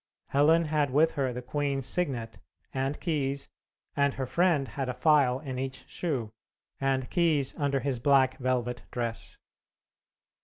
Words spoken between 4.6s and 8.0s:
had a file in each shoe, and keys under his